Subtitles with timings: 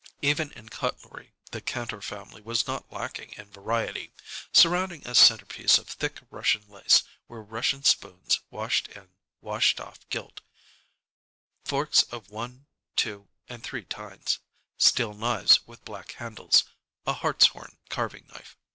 [0.23, 4.11] Even in cutlery the Kantor family was not lacking in variety.
[4.51, 9.09] Surrounding a centerpiece of thick Russian lace were Russian spoons washed in
[9.41, 10.41] washed off gilt;
[11.65, 14.39] forks of one, two, and three tines;
[14.75, 16.63] steel knives with black handles;
[17.05, 18.57] a hartshorn carving knife.